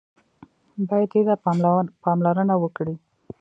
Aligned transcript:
بايد 0.87 1.09
دې 1.13 1.21
ته 1.27 1.35
پاملرنه 2.03 2.55
وکړي. 2.59 2.95